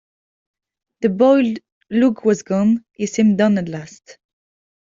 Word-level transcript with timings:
The 1.01 1.09
boiled 1.09 1.59
look 1.91 2.25
was 2.25 2.41
gone, 2.41 2.85
he 2.93 3.05
seemed 3.05 3.37
done 3.37 3.59
at 3.59 3.69
last. 3.69 4.17